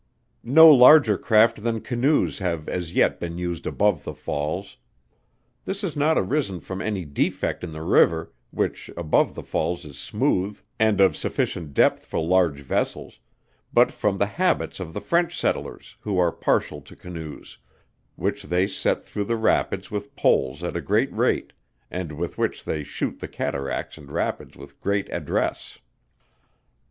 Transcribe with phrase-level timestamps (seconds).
[0.43, 4.77] No larger craft than canoes have as yet been used above the falls.
[5.65, 9.99] This has not arisen from any defect in the river, which above the falls is
[9.99, 13.19] smooth and of sufficient depth for large vessels;
[13.71, 17.59] but from the habits of the French settlers, who are partial to canoes,
[18.15, 21.53] which they set through the rapids with poles at a great rate,
[21.91, 25.77] and with which they shoot the cataracts and rapids with great address.